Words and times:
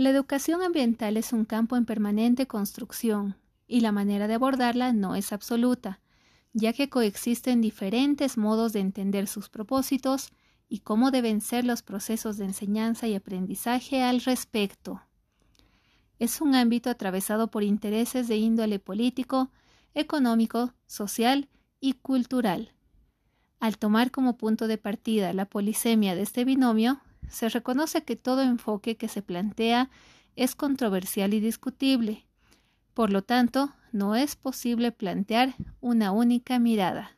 La 0.00 0.08
educación 0.08 0.62
ambiental 0.62 1.18
es 1.18 1.34
un 1.34 1.44
campo 1.44 1.76
en 1.76 1.84
permanente 1.84 2.46
construcción 2.46 3.36
y 3.66 3.80
la 3.80 3.92
manera 3.92 4.28
de 4.28 4.34
abordarla 4.34 4.94
no 4.94 5.14
es 5.14 5.30
absoluta, 5.30 6.00
ya 6.54 6.72
que 6.72 6.88
coexisten 6.88 7.60
diferentes 7.60 8.38
modos 8.38 8.72
de 8.72 8.80
entender 8.80 9.26
sus 9.26 9.50
propósitos 9.50 10.30
y 10.70 10.78
cómo 10.78 11.10
deben 11.10 11.42
ser 11.42 11.66
los 11.66 11.82
procesos 11.82 12.38
de 12.38 12.46
enseñanza 12.46 13.08
y 13.08 13.14
aprendizaje 13.14 14.02
al 14.02 14.22
respecto. 14.22 15.02
Es 16.18 16.40
un 16.40 16.54
ámbito 16.54 16.88
atravesado 16.88 17.50
por 17.50 17.62
intereses 17.62 18.26
de 18.26 18.36
índole 18.36 18.78
político, 18.78 19.50
económico, 19.94 20.72
social 20.86 21.50
y 21.78 21.92
cultural. 21.92 22.72
Al 23.60 23.76
tomar 23.76 24.10
como 24.10 24.38
punto 24.38 24.66
de 24.68 24.78
partida 24.78 25.34
la 25.34 25.44
polisemia 25.44 26.14
de 26.14 26.22
este 26.22 26.46
binomio, 26.46 27.00
se 27.28 27.50
reconoce 27.50 28.02
que 28.02 28.16
todo 28.16 28.42
enfoque 28.42 28.96
que 28.96 29.06
se 29.06 29.20
plantea 29.20 29.90
es 30.34 30.54
controversial 30.54 31.34
y 31.34 31.40
discutible. 31.40 32.24
Por 32.94 33.12
lo 33.12 33.22
tanto, 33.22 33.70
no 33.92 34.16
es 34.16 34.34
posible 34.34 34.92
plantear 34.92 35.54
una 35.82 36.10
única 36.10 36.58
mirada. 36.58 37.16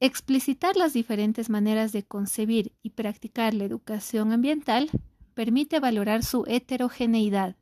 Explicitar 0.00 0.76
las 0.76 0.92
diferentes 0.92 1.48
maneras 1.48 1.92
de 1.92 2.02
concebir 2.02 2.72
y 2.82 2.90
practicar 2.90 3.54
la 3.54 3.64
educación 3.64 4.32
ambiental 4.32 4.90
permite 5.32 5.80
valorar 5.80 6.24
su 6.24 6.44
heterogeneidad, 6.46 7.56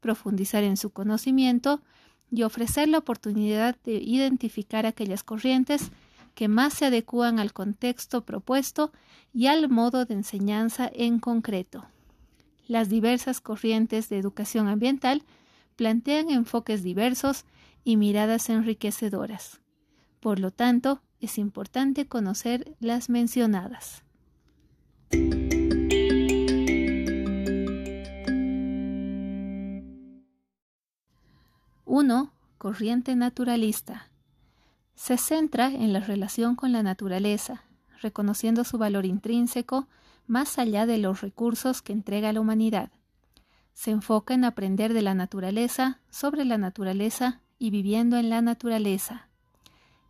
profundizar 0.00 0.64
en 0.64 0.78
su 0.78 0.90
conocimiento 0.90 1.82
y 2.30 2.44
ofrecer 2.44 2.88
la 2.88 2.98
oportunidad 2.98 3.76
de 3.84 3.94
identificar 3.94 4.86
aquellas 4.86 5.22
corrientes 5.22 5.90
que 6.34 6.48
más 6.48 6.74
se 6.74 6.86
adecúan 6.86 7.38
al 7.38 7.52
contexto 7.52 8.24
propuesto 8.24 8.92
y 9.32 9.46
al 9.46 9.68
modo 9.68 10.04
de 10.04 10.14
enseñanza 10.14 10.90
en 10.92 11.18
concreto. 11.18 11.86
Las 12.66 12.88
diversas 12.88 13.40
corrientes 13.40 14.08
de 14.08 14.18
educación 14.18 14.68
ambiental 14.68 15.24
plantean 15.76 16.30
enfoques 16.30 16.82
diversos 16.82 17.44
y 17.84 17.96
miradas 17.96 18.48
enriquecedoras. 18.48 19.60
Por 20.20 20.38
lo 20.38 20.50
tanto, 20.50 21.02
es 21.20 21.38
importante 21.38 22.06
conocer 22.06 22.76
las 22.80 23.08
mencionadas. 23.08 24.04
1. 31.84 32.32
Corriente 32.58 33.16
naturalista 33.16 34.11
se 34.94 35.16
centra 35.16 35.66
en 35.68 35.92
la 35.92 36.00
relación 36.00 36.56
con 36.56 36.72
la 36.72 36.82
naturaleza, 36.82 37.64
reconociendo 38.00 38.64
su 38.64 38.78
valor 38.78 39.06
intrínseco 39.06 39.88
más 40.26 40.58
allá 40.58 40.86
de 40.86 40.98
los 40.98 41.20
recursos 41.20 41.82
que 41.82 41.92
entrega 41.92 42.32
la 42.32 42.40
humanidad. 42.40 42.90
Se 43.74 43.90
enfoca 43.90 44.34
en 44.34 44.44
aprender 44.44 44.92
de 44.92 45.02
la 45.02 45.14
naturaleza, 45.14 46.00
sobre 46.10 46.44
la 46.44 46.58
naturaleza 46.58 47.40
y 47.58 47.70
viviendo 47.70 48.16
en 48.16 48.28
la 48.28 48.42
naturaleza. 48.42 49.28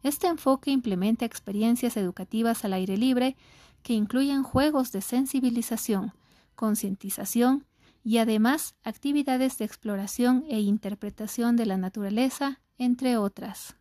Este 0.03 0.27
enfoque 0.27 0.71
implementa 0.71 1.25
experiencias 1.25 1.97
educativas 1.97 2.65
al 2.65 2.73
aire 2.73 2.97
libre 2.97 3.37
que 3.83 3.95
incluyen 3.95 4.43
juegos 4.43 4.91
de 4.93 5.01
sensibilización, 5.01 6.13
concientización 6.55 7.67
y 8.05 8.19
además 8.19 8.75
actividades 8.83 9.59
de 9.59 9.65
exploración 9.65 10.45
e 10.49 10.61
interpretación 10.61 11.57
de 11.57 11.67
la 11.67 11.77
naturaleza, 11.77 12.61
entre 12.79 13.17
otras. 13.17 13.77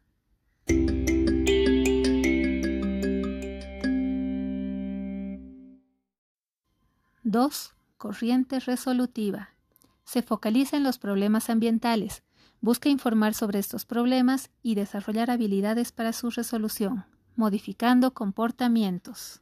2. 7.32 7.74
Corriente 7.98 8.60
resolutiva. 8.60 9.52
Se 10.04 10.22
focaliza 10.22 10.76
en 10.76 10.84
los 10.84 10.98
problemas 10.98 11.50
ambientales, 11.50 12.24
busca 12.60 12.90
informar 12.90 13.34
sobre 13.34 13.60
estos 13.60 13.86
problemas 13.86 14.50
y 14.62 14.76
desarrollar 14.76 15.32
habilidades 15.32 15.94
para 15.94 16.12
su 16.12 16.30
resolución, 16.30 17.06
modificando 17.38 18.14
comportamientos. 18.14 19.42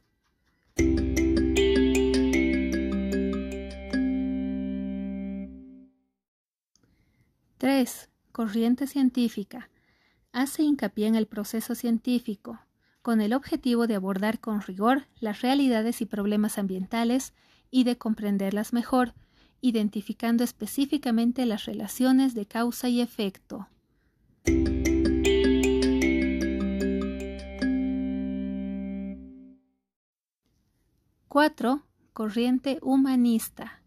3. 7.58 8.08
Corriente 8.30 8.86
científica 8.86 9.68
hace 10.32 10.62
hincapié 10.62 11.06
en 11.06 11.14
el 11.14 11.26
proceso 11.26 11.74
científico, 11.74 12.60
con 13.02 13.20
el 13.20 13.32
objetivo 13.32 13.86
de 13.86 13.94
abordar 13.94 14.40
con 14.40 14.60
rigor 14.60 15.06
las 15.18 15.40
realidades 15.40 16.00
y 16.00 16.06
problemas 16.06 16.58
ambientales 16.58 17.32
y 17.70 17.84
de 17.84 17.96
comprenderlas 17.96 18.72
mejor, 18.72 19.14
identificando 19.60 20.44
específicamente 20.44 21.46
las 21.46 21.64
relaciones 21.64 22.34
de 22.34 22.46
causa 22.46 22.88
y 22.88 23.00
efecto. 23.00 23.68
4. 31.28 31.86
Corriente 32.12 32.78
humanista. 32.82 33.82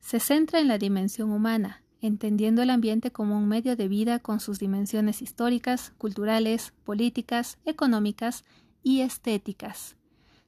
Se 0.00 0.18
centra 0.18 0.58
en 0.60 0.66
la 0.66 0.78
dimensión 0.78 1.30
humana, 1.30 1.84
entendiendo 2.06 2.62
el 2.62 2.70
ambiente 2.70 3.10
como 3.10 3.36
un 3.36 3.48
medio 3.48 3.76
de 3.76 3.88
vida 3.88 4.18
con 4.18 4.40
sus 4.40 4.58
dimensiones 4.58 5.22
históricas, 5.22 5.92
culturales, 5.98 6.72
políticas, 6.84 7.58
económicas 7.64 8.44
y 8.82 9.00
estéticas. 9.00 9.96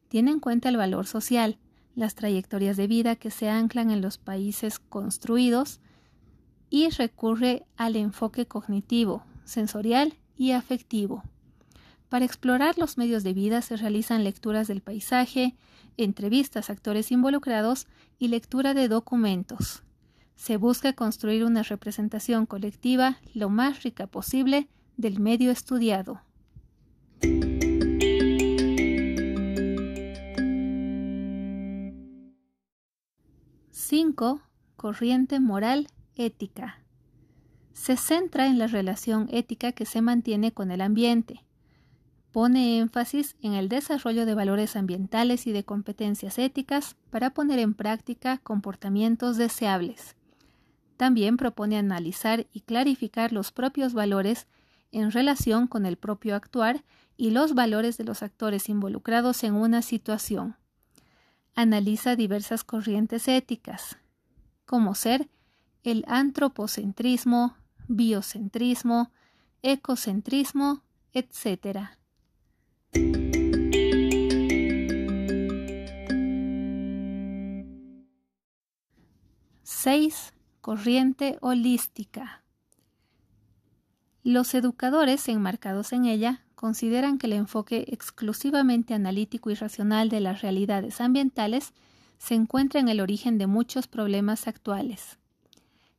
Tiene 0.08 0.30
en 0.30 0.40
cuenta 0.40 0.68
el 0.68 0.76
valor 0.76 1.06
social, 1.06 1.58
las 1.94 2.14
trayectorias 2.14 2.76
de 2.76 2.86
vida 2.86 3.16
que 3.16 3.30
se 3.30 3.48
anclan 3.48 3.90
en 3.90 4.00
los 4.00 4.18
países 4.18 4.78
construidos 4.78 5.80
y 6.70 6.88
recurre 6.90 7.66
al 7.76 7.96
enfoque 7.96 8.46
cognitivo, 8.46 9.24
sensorial 9.44 10.14
y 10.36 10.52
afectivo. 10.52 11.24
Para 12.08 12.24
explorar 12.24 12.78
los 12.78 12.96
medios 12.96 13.22
de 13.24 13.34
vida 13.34 13.60
se 13.60 13.76
realizan 13.76 14.24
lecturas 14.24 14.68
del 14.68 14.80
paisaje, 14.80 15.56
entrevistas 15.96 16.70
a 16.70 16.72
actores 16.72 17.10
involucrados 17.10 17.86
y 18.18 18.28
lectura 18.28 18.72
de 18.72 18.88
documentos 18.88 19.82
se 20.38 20.56
busca 20.56 20.92
construir 20.92 21.44
una 21.44 21.64
representación 21.64 22.46
colectiva 22.46 23.18
lo 23.34 23.50
más 23.50 23.82
rica 23.82 24.06
posible 24.06 24.68
del 24.96 25.18
medio 25.18 25.50
estudiado. 25.50 26.22
5. 33.72 34.40
Corriente 34.76 35.40
moral 35.40 35.88
ética. 36.14 36.78
Se 37.72 37.96
centra 37.96 38.46
en 38.46 38.58
la 38.58 38.68
relación 38.68 39.28
ética 39.32 39.72
que 39.72 39.86
se 39.86 40.02
mantiene 40.02 40.52
con 40.52 40.70
el 40.70 40.82
ambiente. 40.82 41.44
Pone 42.30 42.78
énfasis 42.78 43.34
en 43.42 43.54
el 43.54 43.68
desarrollo 43.68 44.24
de 44.24 44.34
valores 44.34 44.76
ambientales 44.76 45.48
y 45.48 45.52
de 45.52 45.64
competencias 45.64 46.38
éticas 46.38 46.94
para 47.10 47.30
poner 47.30 47.58
en 47.58 47.74
práctica 47.74 48.38
comportamientos 48.38 49.36
deseables. 49.36 50.14
También 50.98 51.36
propone 51.36 51.78
analizar 51.78 52.48
y 52.52 52.62
clarificar 52.62 53.32
los 53.32 53.52
propios 53.52 53.94
valores 53.94 54.48
en 54.90 55.12
relación 55.12 55.68
con 55.68 55.86
el 55.86 55.96
propio 55.96 56.34
actuar 56.34 56.82
y 57.16 57.30
los 57.30 57.54
valores 57.54 57.96
de 57.98 58.04
los 58.04 58.24
actores 58.24 58.68
involucrados 58.68 59.44
en 59.44 59.54
una 59.54 59.80
situación. 59.80 60.56
Analiza 61.54 62.16
diversas 62.16 62.64
corrientes 62.64 63.28
éticas, 63.28 63.96
como 64.66 64.96
ser 64.96 65.28
el 65.84 66.04
antropocentrismo, 66.08 67.56
biocentrismo, 67.86 69.12
ecocentrismo, 69.62 70.82
etc. 71.12 71.90
6 79.62 80.34
corriente 80.68 81.38
holística. 81.40 82.42
Los 84.22 84.52
educadores 84.52 85.26
enmarcados 85.30 85.94
en 85.94 86.04
ella 86.04 86.44
consideran 86.56 87.16
que 87.16 87.26
el 87.26 87.32
enfoque 87.32 87.86
exclusivamente 87.88 88.92
analítico 88.92 89.48
y 89.48 89.54
racional 89.54 90.10
de 90.10 90.20
las 90.20 90.42
realidades 90.42 91.00
ambientales 91.00 91.72
se 92.18 92.34
encuentra 92.34 92.80
en 92.80 92.90
el 92.90 93.00
origen 93.00 93.38
de 93.38 93.46
muchos 93.46 93.86
problemas 93.86 94.46
actuales. 94.46 95.16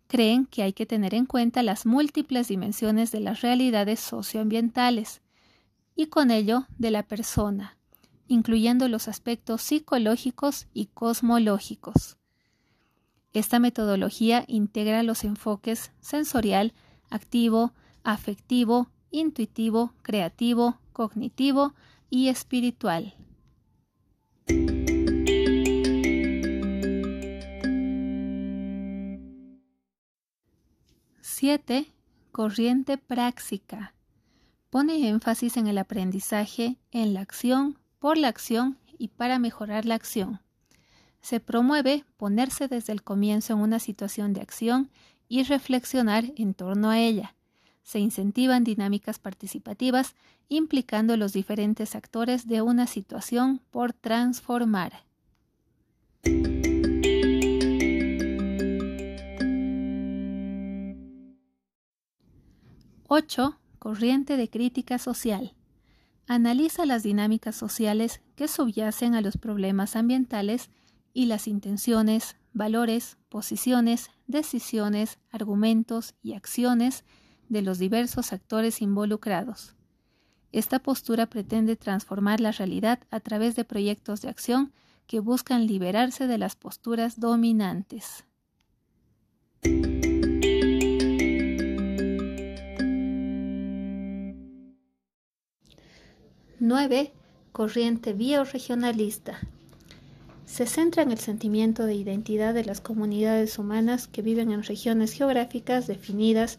Creen 0.05 0.45
que 0.45 0.61
hay 0.61 0.73
que 0.73 0.85
tener 0.85 1.15
en 1.15 1.25
cuenta 1.25 1.63
las 1.63 1.87
múltiples 1.87 2.47
dimensiones 2.47 3.11
de 3.11 3.21
las 3.21 3.41
realidades 3.41 3.99
socioambientales 3.99 5.23
y 5.95 6.09
con 6.09 6.29
ello 6.29 6.67
de 6.77 6.91
la 6.91 7.01
persona, 7.01 7.75
incluyendo 8.27 8.87
los 8.87 9.07
aspectos 9.07 9.63
psicológicos 9.63 10.67
y 10.75 10.85
cosmológicos. 10.93 12.18
Esta 13.33 13.59
metodología 13.59 14.43
integra 14.47 15.03
los 15.03 15.23
enfoques 15.23 15.91
sensorial, 16.01 16.73
activo, 17.09 17.73
afectivo, 18.03 18.89
intuitivo, 19.11 19.93
creativo, 20.01 20.79
cognitivo 20.93 21.73
y 22.09 22.29
espiritual. 22.29 23.13
7. 31.39 31.85
Corriente 32.33 32.97
práctica. 32.97 33.93
Pone 34.69 35.07
énfasis 35.07 35.55
en 35.55 35.67
el 35.67 35.77
aprendizaje, 35.77 36.77
en 36.91 37.13
la 37.13 37.21
acción, 37.21 37.77
por 37.99 38.17
la 38.17 38.27
acción 38.27 38.77
y 38.97 39.07
para 39.07 39.39
mejorar 39.39 39.85
la 39.85 39.95
acción. 39.95 40.41
Se 41.21 41.39
promueve 41.39 42.05
ponerse 42.17 42.67
desde 42.67 42.93
el 42.93 43.03
comienzo 43.03 43.53
en 43.53 43.59
una 43.59 43.79
situación 43.79 44.33
de 44.33 44.41
acción 44.41 44.89
y 45.27 45.43
reflexionar 45.43 46.25
en 46.35 46.53
torno 46.53 46.89
a 46.89 46.99
ella. 46.99 47.35
Se 47.83 47.99
incentivan 47.99 48.63
dinámicas 48.63 49.19
participativas 49.19 50.15
implicando 50.47 51.17
los 51.17 51.33
diferentes 51.33 51.95
actores 51.95 52.47
de 52.47 52.61
una 52.61 52.87
situación 52.87 53.61
por 53.71 53.93
transformar. 53.93 55.03
8. 63.11 63.57
Corriente 63.79 64.37
de 64.37 64.51
crítica 64.51 64.99
social. 64.99 65.55
Analiza 66.27 66.85
las 66.85 67.01
dinámicas 67.01 67.55
sociales 67.55 68.21
que 68.35 68.47
subyacen 68.47 69.15
a 69.15 69.21
los 69.21 69.37
problemas 69.37 69.95
ambientales 69.95 70.69
y 71.13 71.25
las 71.25 71.47
intenciones, 71.47 72.35
valores, 72.53 73.17
posiciones, 73.29 74.09
decisiones, 74.27 75.19
argumentos 75.31 76.15
y 76.21 76.33
acciones 76.33 77.03
de 77.49 77.61
los 77.61 77.79
diversos 77.79 78.33
actores 78.33 78.81
involucrados. 78.81 79.75
Esta 80.51 80.79
postura 80.79 81.27
pretende 81.27 81.75
transformar 81.75 82.39
la 82.39 82.51
realidad 82.51 82.99
a 83.11 83.19
través 83.19 83.55
de 83.55 83.65
proyectos 83.65 84.21
de 84.21 84.29
acción 84.29 84.73
que 85.07 85.19
buscan 85.19 85.67
liberarse 85.67 86.27
de 86.27 86.37
las 86.37 86.55
posturas 86.55 87.19
dominantes. 87.19 88.25
9. 96.61 97.13
Corriente 97.51 98.13
bioregionalista. 98.13 99.39
Se 100.49 100.65
centra 100.65 101.03
en 101.03 101.11
el 101.11 101.19
sentimiento 101.19 101.85
de 101.85 101.93
identidad 101.93 102.55
de 102.55 102.65
las 102.65 102.81
comunidades 102.81 103.59
humanas 103.59 104.07
que 104.07 104.23
viven 104.23 104.51
en 104.51 104.63
regiones 104.63 105.13
geográficas 105.13 105.85
definidas 105.85 106.57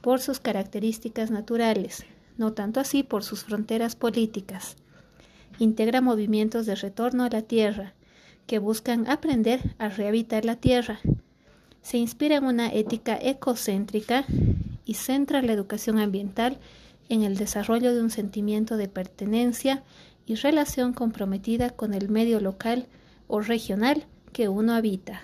por 0.00 0.20
sus 0.20 0.38
características 0.38 1.32
naturales, 1.32 2.04
no 2.38 2.52
tanto 2.52 2.78
así 2.78 3.02
por 3.02 3.24
sus 3.24 3.42
fronteras 3.42 3.96
políticas. 3.96 4.76
Integra 5.58 6.00
movimientos 6.00 6.66
de 6.66 6.76
retorno 6.76 7.24
a 7.24 7.30
la 7.30 7.42
tierra, 7.42 7.94
que 8.46 8.60
buscan 8.60 9.10
aprender 9.10 9.74
a 9.78 9.88
rehabilitar 9.88 10.44
la 10.44 10.54
tierra. 10.54 11.00
Se 11.82 11.98
inspira 11.98 12.36
en 12.36 12.44
una 12.44 12.72
ética 12.72 13.18
ecocéntrica 13.20 14.24
y 14.84 14.94
centra 14.94 15.42
la 15.42 15.52
educación 15.52 15.98
ambiental 15.98 16.58
en 17.08 17.24
el 17.24 17.36
desarrollo 17.36 17.92
de 17.92 18.02
un 18.02 18.10
sentimiento 18.10 18.76
de 18.76 18.86
pertenencia 18.86 19.82
y 20.26 20.36
relación 20.36 20.92
comprometida 20.92 21.70
con 21.70 21.92
el 21.92 22.08
medio 22.08 22.38
local 22.38 22.86
o 23.34 23.40
regional 23.40 24.04
que 24.34 24.50
uno 24.50 24.74
habita. 24.74 25.22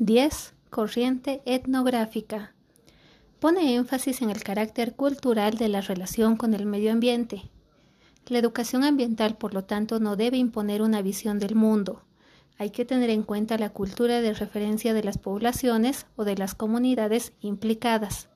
10. 0.00 0.54
Corriente 0.70 1.42
etnográfica. 1.46 2.54
Pone 3.38 3.76
énfasis 3.76 4.20
en 4.20 4.30
el 4.30 4.42
carácter 4.42 4.96
cultural 4.96 5.58
de 5.58 5.68
la 5.68 5.80
relación 5.80 6.36
con 6.36 6.54
el 6.54 6.66
medio 6.66 6.90
ambiente. 6.90 7.42
La 8.26 8.38
educación 8.38 8.82
ambiental, 8.82 9.36
por 9.36 9.54
lo 9.54 9.62
tanto, 9.62 10.00
no 10.00 10.16
debe 10.16 10.38
imponer 10.38 10.82
una 10.82 11.02
visión 11.02 11.38
del 11.38 11.54
mundo, 11.54 12.02
hay 12.58 12.70
que 12.70 12.84
tener 12.84 13.10
en 13.10 13.22
cuenta 13.22 13.58
la 13.58 13.70
cultura 13.70 14.20
de 14.20 14.34
referencia 14.34 14.92
de 14.92 15.04
las 15.04 15.18
poblaciones 15.18 16.06
o 16.16 16.24
de 16.24 16.36
las 16.36 16.56
comunidades 16.56 17.32
implicadas. 17.40 18.28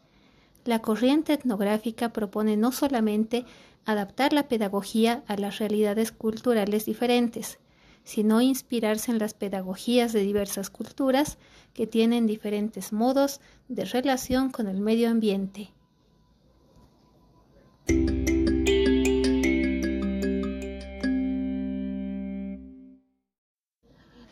La 0.69 0.81
corriente 0.81 1.33
etnográfica 1.33 2.11
propone 2.11 2.59
no 2.59 2.73
solamente 2.73 3.47
adaptar 3.87 4.35
la 4.35 4.49
pedagogía 4.49 5.25
a 5.27 5.39
las 5.39 5.61
realidades 5.61 6.13
culturales 6.13 6.85
diferentes, 6.85 7.59
sino 8.05 8.43
inspirarse 8.43 9.11
en 9.11 9.19
las 9.19 9.33
pedagogías 9.33 10.13
de 10.13 10.21
diversas 10.21 10.69
culturas 10.69 11.39
que 11.73 11.87
tienen 11.87 12.27
diferentes 12.27 12.93
modos 12.93 13.41
de 13.69 13.87
relación 13.87 14.51
con 14.51 14.67
el 14.67 14.79
medio 14.79 15.09
ambiente. 15.09 15.71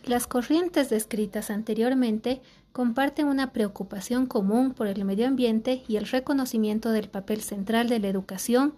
Las 0.06 0.28
corrientes 0.28 0.88
descritas 0.88 1.50
anteriormente 1.50 2.40
comparten 2.70 3.26
una 3.26 3.52
preocupación 3.52 4.26
común 4.26 4.72
por 4.72 4.86
el 4.86 5.04
medio 5.04 5.26
ambiente 5.26 5.82
y 5.88 5.96
el 5.96 6.06
reconocimiento 6.06 6.92
del 6.92 7.08
papel 7.08 7.40
central 7.40 7.88
de 7.88 7.98
la 7.98 8.06
educación 8.06 8.74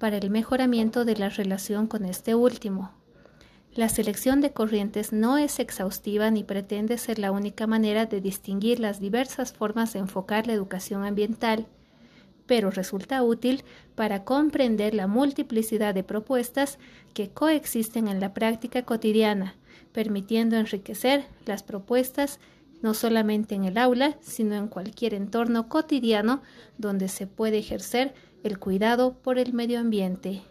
para 0.00 0.16
el 0.16 0.28
mejoramiento 0.28 1.04
de 1.04 1.16
la 1.16 1.28
relación 1.28 1.86
con 1.86 2.04
este 2.04 2.34
último. 2.34 2.90
La 3.76 3.88
selección 3.88 4.40
de 4.40 4.52
corrientes 4.52 5.12
no 5.12 5.38
es 5.38 5.60
exhaustiva 5.60 6.32
ni 6.32 6.42
pretende 6.42 6.98
ser 6.98 7.20
la 7.20 7.30
única 7.30 7.68
manera 7.68 8.06
de 8.06 8.20
distinguir 8.20 8.80
las 8.80 8.98
diversas 8.98 9.52
formas 9.52 9.92
de 9.92 10.00
enfocar 10.00 10.48
la 10.48 10.52
educación 10.52 11.04
ambiental, 11.04 11.68
pero 12.46 12.72
resulta 12.72 13.22
útil 13.22 13.62
para 13.94 14.24
comprender 14.24 14.94
la 14.94 15.06
multiplicidad 15.06 15.94
de 15.94 16.02
propuestas 16.02 16.80
que 17.14 17.30
coexisten 17.30 18.08
en 18.08 18.18
la 18.18 18.34
práctica 18.34 18.82
cotidiana 18.82 19.54
permitiendo 19.92 20.56
enriquecer 20.56 21.24
las 21.46 21.62
propuestas 21.62 22.38
no 22.82 22.94
solamente 22.94 23.54
en 23.54 23.64
el 23.64 23.78
aula, 23.78 24.16
sino 24.20 24.56
en 24.56 24.68
cualquier 24.68 25.14
entorno 25.14 25.68
cotidiano 25.68 26.42
donde 26.78 27.08
se 27.08 27.26
puede 27.26 27.58
ejercer 27.58 28.12
el 28.42 28.58
cuidado 28.58 29.14
por 29.14 29.38
el 29.38 29.52
medio 29.52 29.78
ambiente. 29.78 30.42